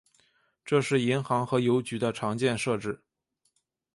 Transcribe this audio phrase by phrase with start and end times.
[0.65, 3.03] 这是银行和邮局的常见设置。